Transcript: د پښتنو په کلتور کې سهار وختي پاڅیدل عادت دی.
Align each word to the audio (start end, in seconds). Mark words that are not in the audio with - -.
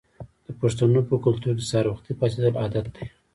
د 0.45 0.49
پښتنو 0.61 0.99
په 1.09 1.15
کلتور 1.25 1.53
کې 1.57 1.65
سهار 1.69 1.85
وختي 1.89 2.13
پاڅیدل 2.19 2.53
عادت 2.61 2.85
دی. 2.95 3.05